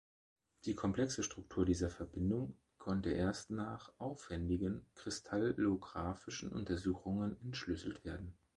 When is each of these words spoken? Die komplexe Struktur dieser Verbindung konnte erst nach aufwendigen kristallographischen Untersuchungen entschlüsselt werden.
Die 0.65 0.73
komplexe 0.73 1.21
Struktur 1.21 1.63
dieser 1.63 1.91
Verbindung 1.91 2.57
konnte 2.79 3.11
erst 3.11 3.51
nach 3.51 3.93
aufwendigen 3.99 4.83
kristallographischen 4.95 6.51
Untersuchungen 6.51 7.37
entschlüsselt 7.43 8.03
werden. 8.03 8.35